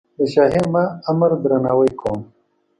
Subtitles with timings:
[0.17, 0.61] د شاهي
[1.11, 2.19] امر درناوی کوم.